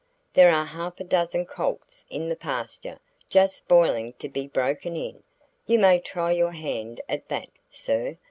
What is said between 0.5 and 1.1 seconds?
are half a